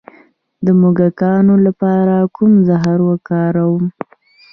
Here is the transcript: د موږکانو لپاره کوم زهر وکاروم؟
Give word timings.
د 0.65 0.67
موږکانو 0.81 1.55
لپاره 1.65 2.15
کوم 2.35 2.53
زهر 2.67 2.97
وکاروم؟ 3.09 3.83